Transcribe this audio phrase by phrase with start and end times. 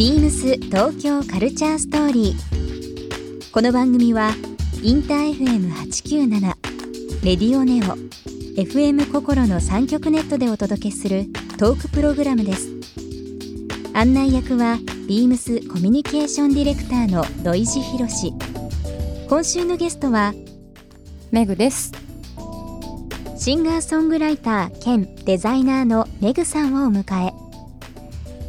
[0.00, 3.52] ビームス東京カルチャーストーリー。
[3.52, 4.30] この番組は
[4.82, 6.40] インター FM897
[7.22, 7.98] レディオネオ
[8.58, 11.26] FM 心の三極ネットでお届けする
[11.58, 12.70] トークプログラムです。
[13.92, 18.32] 案内役はビームスコミュニケーションディレクターの土井博志。
[19.28, 20.32] 今週のゲストは
[21.30, 21.92] メグです。
[23.36, 27.34] シンガーソングライター兼デザイナーのメグさんをお迎え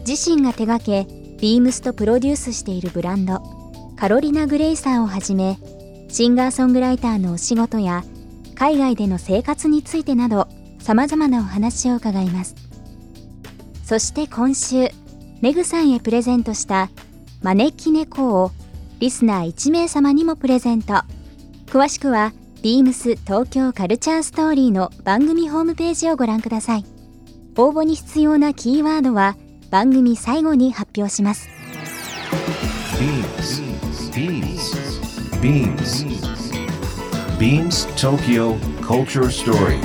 [0.07, 3.41] 自身が手掛けビームスとプロデュースしているブランド
[3.97, 5.57] カロリナ・グレイサーをはじめ
[6.07, 8.03] シンガーソングライターのお仕事や
[8.53, 12.55] 海外での生活についてなどさまざまなお話を伺います。
[13.83, 14.89] そして今週
[15.41, 16.91] メグさんへプレゼントした
[17.41, 18.51] 招き猫を
[18.99, 20.93] リスナー1名様にもプレゼント。
[21.65, 26.85] 詳しくはビームス東京カルチャーストーリーの番組ホームページをご覧ください。
[27.57, 29.35] 応募に必要なキーワードは
[29.71, 31.49] 番組最後に発表します
[32.99, 33.71] Beams.
[34.11, 34.91] Beams.
[35.41, 36.05] Beams.
[37.39, 39.79] Beams Tokyo Culture Story.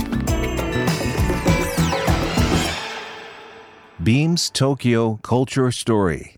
[4.03, 6.37] Beams Tokyo Culture Story.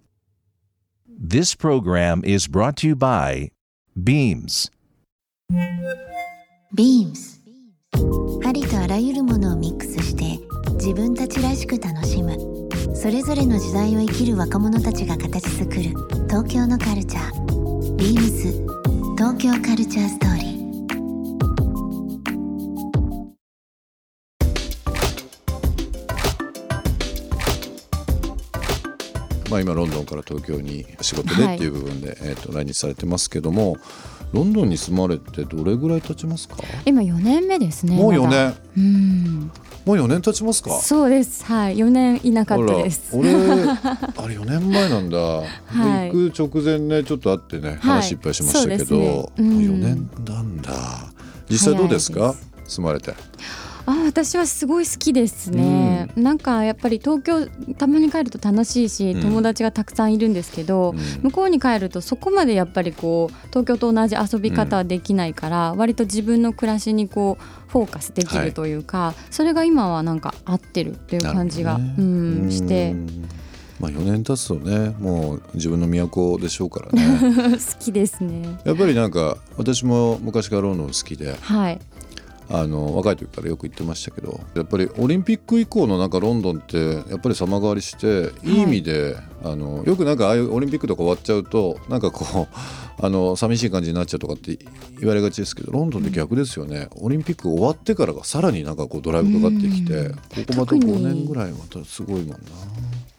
[1.09, 3.51] This program is brought to you by
[3.97, 4.71] Beams.
[6.75, 7.41] ビームス
[8.45, 10.39] ありとあらゆるものをミックスして
[10.75, 12.58] 自分たちらしく楽しむ
[13.01, 15.83] それぞれの時代を生きる若者たちが形作る
[16.29, 17.97] 東京のカルチャー。
[17.97, 18.53] ビームス
[19.17, 20.59] 東京カルチャーストーリー
[29.51, 33.77] まあ、今ロンドンから東京に仕事でっていう部分で、えー、と来日されてますけども
[34.33, 36.57] ロンドンに住まれてどれぐらい経ちますか？
[36.85, 37.97] 今4年目ですね。
[37.97, 38.53] もう4まだ。
[38.77, 38.77] 年。
[38.77, 39.51] うん。
[39.85, 40.71] もう4年経ちますか？
[40.81, 41.45] そうです。
[41.45, 41.77] はい。
[41.77, 43.17] 4年いなかったです。
[43.17, 43.41] 俺あれ
[44.37, 45.45] 4年前なんだ、は
[46.05, 46.11] い。
[46.13, 49.31] 行く直前ねちょっと会ってね話いっぱいしましたけど、そうですね。
[49.39, 49.59] うん。
[49.59, 50.73] 4年なんだ。
[51.49, 52.35] 実際どうですか？
[52.67, 53.15] 住まれて
[53.89, 56.11] あ、私はすごい好きですね。
[56.15, 59.23] なんかやっぱり東京たまに帰ると楽しいし、うん。
[59.23, 60.99] 友達がたくさんいるんですけど、うん。
[61.23, 71.95] 向こうに帰るとそこまでやっぱりこう東京と同じ遊び方はできないから、割と自分の暮らしにこうフォーカスできはいるというか、それが今はなんか合ってるっていう感じが、ね。
[71.99, 72.91] うんして。
[72.91, 73.29] うん
[73.81, 77.21] まあ4年経つとねもう自分の都でしょうからね。
[77.57, 78.59] 好きですね。
[78.65, 81.81] やっぱりなんか私も昔からロンドン好きではい。
[82.51, 92.49] あの若い時からよく言ってましたけどやっぱりオリンピック以降のなんかロンドンってやっぱり様変わりしていい意味で、あのよくなんかああいうオリンピックとか終わっちゃうとなんかこう
[93.01, 94.59] あの寂しい感じになっちゃうとかって
[94.99, 100.13] 言われがちですけどロンドンって逆ですよね、オリンピック終わってからがさらになんかこうドライブかかってきて、うん。
[100.13, 100.95] ここまた特に。
[100.95, 102.39] 5年ぐらいまたすごいもんな。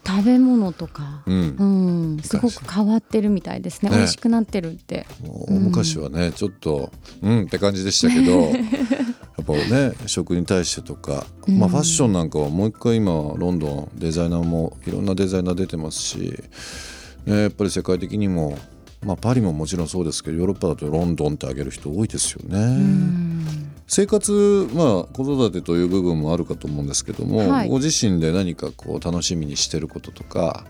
[0.05, 1.55] 食べ物とか、うん。
[1.59, 3.91] うん、すごく変わってるみたいですね。
[3.91, 3.97] ね。
[3.97, 5.05] 美味しくなってるって。
[5.47, 6.91] 昔はね、ちょっと
[7.21, 8.51] うんって感じでしたけど
[9.39, 16.43] やっぱね食に対してとか、まあ、ファッションなんかはもう一回今ロンドンデザイナーもいろんなデザイナー出てますし、
[17.25, 18.57] ね、やっぱり世界的にも、
[19.05, 22.57] まあ、パリももちろんそうですけどヨーロッパだとロンドンってあげる人多いですよね。
[22.57, 23.45] うん。
[23.87, 27.69] 生活、まあ、子育てという部分もあるかと思うんですけども、はい。
[27.69, 30.65] ご自身で何かこう楽しみにしてることとか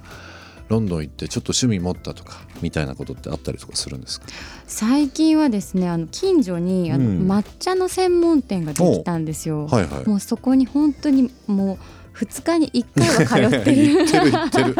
[0.69, 4.27] ロンドン行ってちょっと趣味持ったとかみたいなことってあったりとかするんですか？
[4.67, 7.27] 最近はですね、あの近所にあの、うん。
[7.29, 9.67] 抹茶の専門店ができたんですよ。
[9.67, 10.07] はいはい。
[10.07, 11.77] もうそこに本当にもう
[12.19, 14.05] 2日に1回は通ってる。
[14.05, 14.75] 行ってる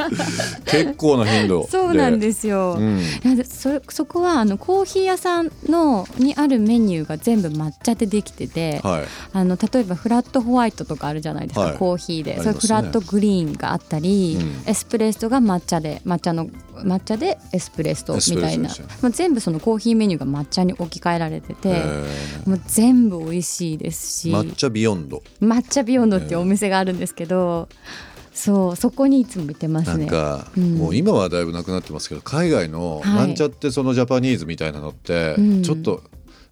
[0.66, 2.76] 結構な頻度そうなんですよ。
[2.78, 3.02] うん。
[3.46, 9.06] そそこはあのコーヒー屋さんのにあるメニューが全部抹茶でできてて、はい。
[9.32, 11.78] あの例えばフラットホワイトとかあるじゃないですか、はい。
[11.78, 12.44] コーヒーで、ね。
[12.44, 14.70] それフラットグリーンがあったり、うん。
[14.70, 16.48] エスプレッソが抹茶で抹茶の
[16.84, 18.70] 抹茶でエスプレッソみたいな。
[19.02, 22.06] まあ、全部そのコーヒーメニューが抹茶に置き換えられてて、え
[22.46, 24.32] もう全部美味しいですし。
[24.32, 25.24] ー抹茶ビヨンド。
[25.42, 30.06] 抹茶ビヨンドっていうお店があるんですけど、そうそこにいつも行ってますね。
[30.06, 30.76] なんか、うん。
[30.76, 33.14] もう今はだいぶなくなってますけど海外のはい。
[33.16, 35.62] なんちゃってそのジャパニーズみたいなのって、うん。
[35.62, 36.04] ちょっと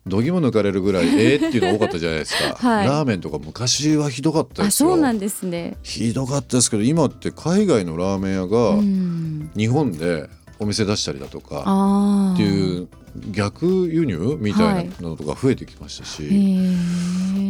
[0.06, 2.88] 度肝抜かれるぐらいえーっていうの多かったじゃないですか、 はい。
[2.88, 4.89] ラーメンとか昔はひどかったあですよ。
[4.89, 5.77] そうなんですね。
[5.83, 10.29] ひどかったですけど今って海外のラーメン屋がうん、日本で
[10.59, 12.88] お店出したりだとかあっていう
[13.31, 16.27] 逆輸入みたいなのとか増えてきましたし、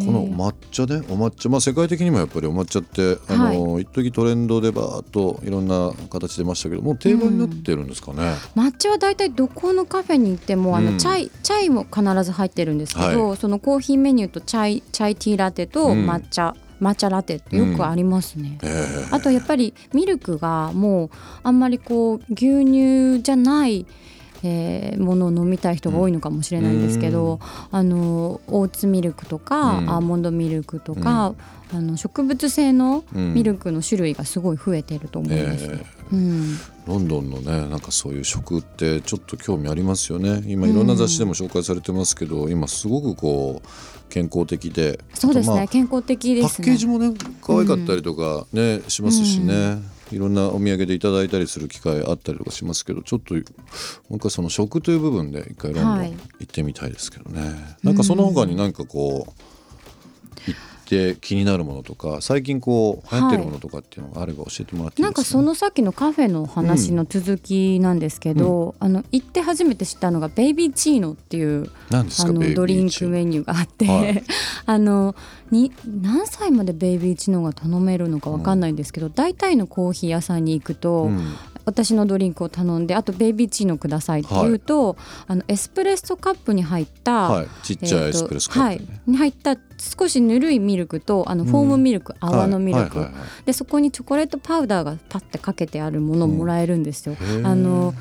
[0.05, 10.85] この抹茶ねお抹茶まあ世界的にもやっぱりお抹茶ってあの、一時トレンドでバーっといろんな形出ましたけどもう定番になってるんですかね、抹茶はだいたいどこのカフェに行ってもあうん。
[10.93, 16.05] のチャイ、チャイも必ず入ってるんですけど、はそのコーヒーメニューとチャイチャイティーラテとうん
[16.81, 19.07] 抹茶ラテってよくありますね、ええ。
[19.11, 21.09] あとやっぱりミルクがもう
[21.43, 23.85] あんまりこう牛乳じゃない
[24.43, 27.39] えーものを飲みたい人が多いのかもしれないんですけど、
[27.71, 29.89] あのオーツミルクとか、うん。
[29.89, 31.33] アーモンドミルクとか、
[31.73, 33.33] あの植物性のうん。
[33.33, 35.65] ミルクの種類がすごい増えてると思うんです。
[35.65, 35.71] よ。
[35.73, 35.85] え。
[36.11, 40.43] うん、ロンドンのねなんかそういう食ってちょっと興味ありますよね。
[40.45, 43.67] 今いろんな雑誌でも紹介されてますけど、今すごくこう
[44.09, 44.99] 健康的で。
[45.13, 46.67] そうですね、まあ健康的でパすね。
[46.67, 49.79] ッケージもね可愛かったりとかね、しますしね、
[50.11, 53.43] いろんなお土産でいただいたりする機会あったりとかしますけどちょっともう
[54.15, 56.11] 一回その食という部分で一回ロンドンはい。
[56.11, 74.23] 行ってみたいですけどね、なんかその他になんかこう行って気になるものとか最近こう流行ってるものとかっていうのがあれば教えてもらっていいなんかそのさっきのカフェの話の続きなんですけど、あの行って初めて知ったのがベイビーチーノっていうあのドリンクメニューがあって、はい。
[74.65, 75.15] あの
[75.51, 81.33] に何歳までベイビーチーノが頼めるのかわかんないんですけど、大体のコーヒー屋さんに行くと、うん
[81.67, 84.95] 私のドリンクを頼んであとベイビーチーノくださいって言うと、
[85.27, 93.21] あのエスプレッソカップに入った、はい、ちっちゃいエスプレッソカップね、はい、に入った少しぬるいミルクとあのフォームミルク、泡のミルク、はいはいはい。
[93.21, 97.45] はいでそこにチョコレートパウダーがパッてかけてあるものをもらえるんですよ、へー。
[97.45, 97.93] あの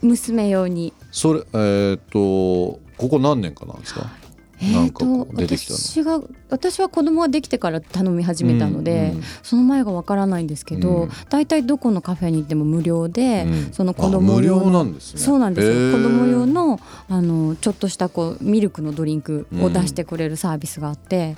[0.00, 0.92] 娘用に。
[1.10, 4.10] それえーっとここ何年かなんですか？
[4.60, 5.78] なんかこう出てきたの。
[5.78, 6.20] 私が
[6.50, 11.10] 私は子供ができてから頼み始めたので、うんうんその前がわからないんですけど、うん。
[11.30, 13.72] 大体どこのカフェに行っても無料で、うん。
[13.72, 15.20] その子供用の料なんですね。
[15.20, 21.36] そうなんです子供用のあのちょっとしたこうミルクのドリンクを出してくれるサービスがあって、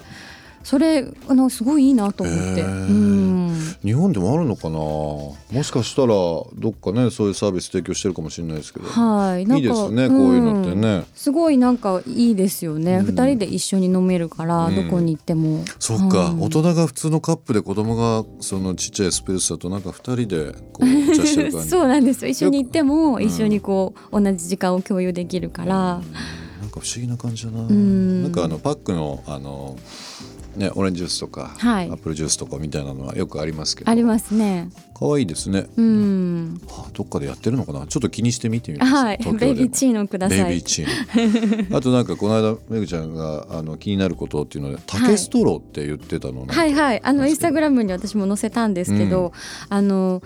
[0.62, 2.88] それあのすごいいいなと思って、へー。
[2.88, 3.76] うん。
[3.82, 4.78] 日本でもあるのかな？
[4.78, 9.46] もしかしたらどっかねそういうサービス提供してるかもしれないですけど、はい。
[9.46, 13.06] なんかいいですねこういうのってね、すごいなんかいいですよね、うん。
[13.06, 14.76] 二人で一緒に飲めるから、うん。
[14.76, 15.64] どこに行っても。
[15.78, 16.42] そっか、うん。
[16.42, 21.68] 大人が普通のカップで子供がそのちっちゃいエスプレッソだとなんか二人でこうお茶してる感じ。
[21.70, 22.30] そうなんですよ。
[22.30, 26.02] 一緒に行ってもん一緒にこう同じ時間を共有できるから、
[26.60, 28.22] なんか不思議な感じだな、ん。
[28.22, 29.76] なんかあのパックのあの
[30.56, 31.88] ねオレンジジュースとか、はい。
[31.88, 33.90] アップルジュースとかみたいなのはよくありますけど。
[33.90, 34.68] ありますね。
[34.94, 36.60] 可愛いですね、うん。
[36.68, 37.86] はあどっかでやってるのかな？
[37.86, 39.18] ちょっと気にしてみてみます、はい。
[39.38, 40.44] ベイビーチーノください。
[40.44, 41.76] ベイビーチーノ。
[41.78, 46.54] あとなんかこの間めぐちゃんがあの気になることっていうので竹ストローって言ってたのなんか。
[46.54, 47.00] はいはい。
[47.02, 49.32] あのインスタグムラムに私も載せたんですけど、
[49.70, 50.22] あの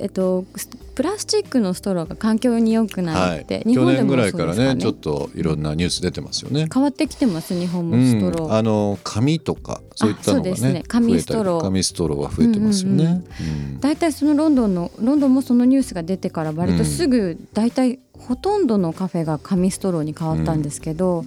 [0.00, 6.66] えっとスプラスチックのストローが環境に良くないって、日去年ぐ本でもそうらいからねちょっといろんなニュース出てますよね。
[6.72, 7.96] 変わってきてます日本も。
[7.96, 10.82] うストロー、ん、あの紙とかそういったのがねね。
[10.88, 11.62] 紙ストロー。
[11.62, 13.04] 紙ストローが増えてますよね。
[13.04, 21.24] うんうんうん大体そのロンドンのロンドンもそのニュースが出てから割とすぐ大体ほとんどのカフェが紙ストローに変わったんですけど、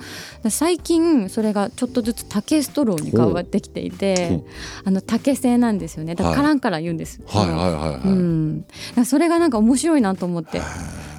[0.50, 4.44] 最近それがちょっとずつ竹ストローに変わってきていほてう
[4.86, 6.16] あの竹製なんですよね。
[6.16, 8.08] だからカランから言うんです、はいはいはいはい。
[8.08, 10.62] うん、だからそれがなんか面白いなと思って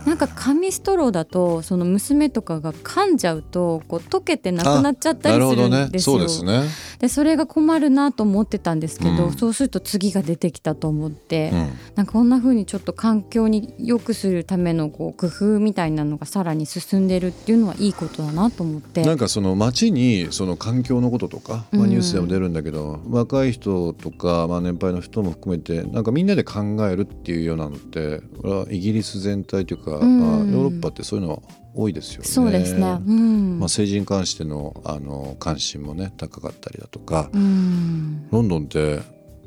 [0.06, 6.19] なんか紙ストローだとその娘とかが噛んじゃうとこう溶けてなくなっちゃったりするんですよ。
[6.19, 6.64] そうですね。
[6.99, 19.04] でそれが困るなと思ってたんですけど、うんそうすると次が出てきたと思って、うんなんかこんな風にちょっと環境に良くするためのこう工夫みたいなのがさらに進んでるっていうのはいいことだなと思って。
[19.04, 28.22] なんかその街にその環境のこととか、まあ、うんニュースでも出るんだけど、若い人とか、まあ、年配の人も含めてなんかみんなで考えるっていうようなのって
[28.71, 31.38] イギリス全体というか、うんまあ、ヨーロッパってそういうのは
[31.75, 32.28] 多いですよね。
[32.28, 32.99] そうですね。
[33.06, 33.58] うん。
[33.58, 38.28] まあ、政治に関してのあの関心もね高かったりだとか、うん。
[38.30, 39.00] ロンドンって、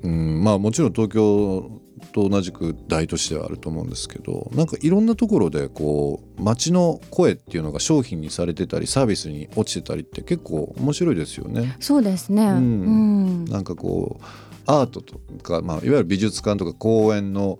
[0.03, 11.75] うん、まあもちろん東京と同じく大都市ではあると思うんですけどなんかいろんなところでこう街の声っていうのが商品にされてたりサービスに落ちてたりって結構面白いですよね。
[11.79, 12.45] そうですね。
[12.45, 13.45] ううんん。
[13.45, 14.23] なんかこう
[14.65, 17.59] アートとか、まあ、いわゆる美術館とか公園の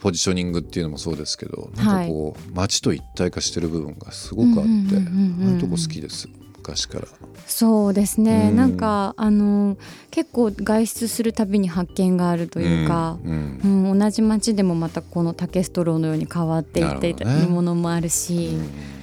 [0.00, 6.28] ポジショニングっていうのもそうですけどなんかこう、街と一体化してる部分がすごくあって、ああいうとこ好きです
[6.66, 7.06] 昔から。
[7.46, 8.48] そうですね。
[8.50, 9.76] うんなんかあの
[10.10, 13.18] 結構外出するたびに発見があるというか。
[13.24, 18.95] うんうんうん、同じ街でもまたこの竹ストローのように変わっていっていなるほどねるものもあるし、うん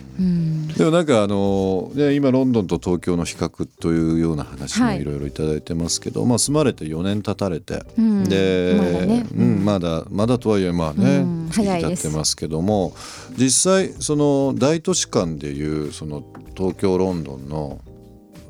[0.77, 5.01] でもなんかあの、ね、今ロンドンと東京の比較というような話もはい。
[5.01, 8.23] いろいろいただいてますけど、まあ、住まれて4年経たれて、うん。
[8.23, 9.25] でまだね。
[9.35, 11.49] うんまだまだとはいえまあね、うん。
[11.51, 12.03] 早いです。
[12.03, 12.93] 経ってますけども
[13.37, 16.23] 実際その大都市間でいうその
[16.55, 17.79] 東京ロンドンの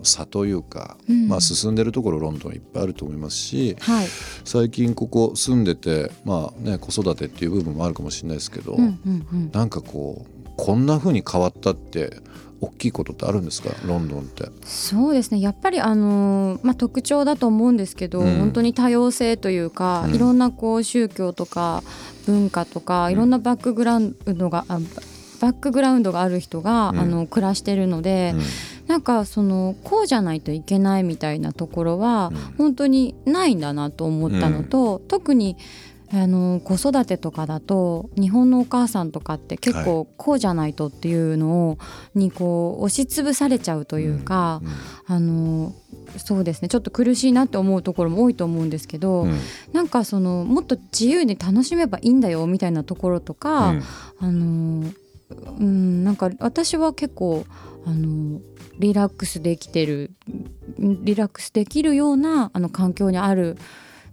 [0.03, 1.27] 差というか、うん。
[1.27, 4.07] まあ、進んでるところロンドンいっぱいあると思いますしはい、
[4.43, 12.21] 最近ここ住んでて、まあね、子育てっていう部分もあるかもしれないですけど、うんうんうん、なんかこうこんな風に変わったって
[12.61, 13.69] 大きいことってあるんですか？
[13.85, 14.45] ロンドンって。
[14.63, 15.41] そうですね。
[15.41, 18.37] やっぱりあのーまあ、特徴だと思うんですけど、うん。
[18.37, 20.15] 本当に多様性というか、うん。
[20.15, 21.83] いろんなこう宗教とか
[22.25, 24.79] 文化とかいろんなバックグラウンドが、あ
[25.41, 26.99] バックグラウンドがある人が、うん。
[26.99, 28.33] あの暮らしてるので、
[28.87, 32.37] なんかそのこうじゃないといけないみたいなところはうん。
[32.57, 35.57] 本当にないんだなと思ったのと、特に
[36.13, 41.77] あの子育てとかだと日本のお母さんとかって結構こうじゃないとっていうのを
[42.13, 44.61] にこう押しつぶされちゃうというか、
[45.07, 45.73] あの
[46.17, 46.67] そうですね。
[46.67, 49.39] ちょっと苦しいなって思うところも多いと思うんですけど、うんうん。
[49.73, 53.83] なんかそのもっと自由に楽しめばいいんだよみたいなところとか、うん。
[54.19, 54.93] あの
[55.59, 57.45] うんなんか私は結構
[57.85, 58.39] あの
[58.77, 60.11] リラックスできてる
[60.77, 63.57] リラックスできるようなあの環境にある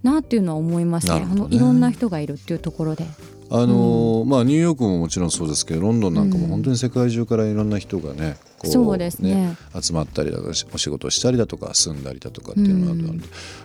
[0.02, 1.20] なっていうのは思いますね。
[1.20, 1.26] ね。
[1.30, 3.06] あのいろんな人がいるっていうところで。
[3.52, 6.50] あのーまあニューヨークももちろんそうですけどロンドンなんかもうん。
[6.50, 9.56] 本当に世界中からいろんな人がねこそうですね。
[9.80, 13.24] 集まったりだとかお仕事をしたりだとか住んだりだとかっていうのがあるので、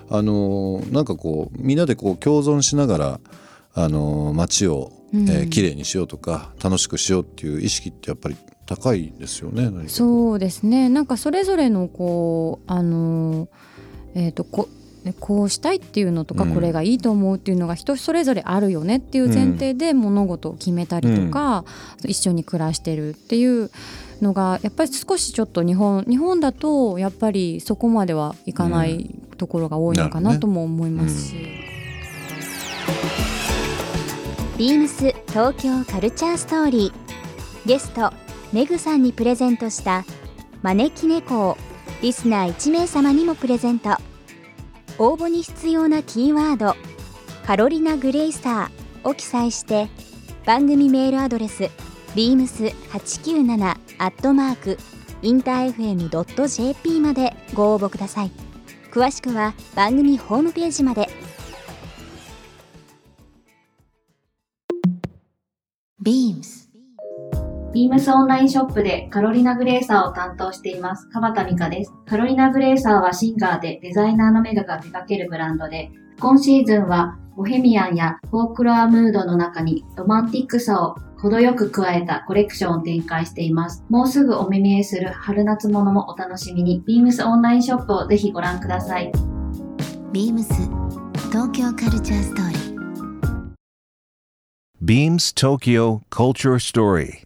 [0.09, 3.19] あのーなんかこうみんなでこう共存しながら
[3.75, 5.25] あのー街を、えうん。
[5.27, 9.69] ー、きれいにしようとか楽しくしようっていう意識ってやっぱり高いですよね。
[9.87, 10.89] そうですね。
[10.89, 13.47] なんかそれぞれのこうあの
[14.15, 14.67] えー、とこ
[15.05, 16.53] ねこうしたいっていうのとか、うん。
[16.53, 21.63] これがいいと思うっていうのが人それぞれあるよねっていう前提で物事を決めたりとか、
[22.03, 23.71] 一緒に暮らしてるっていう
[24.21, 31.35] のがやっぱり少しちょっと日本日本だとやっぱりそこまではいかないところが多いのかなとも思いますし。
[34.57, 37.05] ビームス東京カルチャーストーリー。
[37.65, 38.13] ゲスト
[38.53, 40.05] メグさんにプレゼントした
[40.61, 41.57] 招き猫を
[42.03, 43.97] リスナー1名様にもプレゼント
[44.97, 46.75] 応募に必要なキーワード
[47.45, 49.89] 「カロリナ・グレイサー」を記載して
[50.45, 51.69] 番組メールアドレス
[52.15, 54.77] beams897 アットマーク
[55.21, 58.31] インター FM.jp までご応募ください。
[58.91, 61.09] 詳しくは番組ホームページまで。
[66.01, 66.64] ビームス
[67.75, 71.91] ビームスオンラインショップでカロリナグレーサーを担当しています、川田美香です。
[72.05, 75.91] カロリナグレーサーはシンガーでデザイナーのメガが手掛けるブランドで、
[76.21, 83.83] 今シーズンはボヘミアンやフォークロアムードの中にロマンティックさを程よく加えたコレクションを展開しています。
[83.89, 89.11] もうすぐお目見えする春夏物もお楽しみに、ビームスオンラインショップをぜひご覧ください。
[90.13, 90.53] ビームス
[91.29, 92.75] 東京カルチャーストーリー
[94.81, 97.25] Beams Tokyo Culture Story.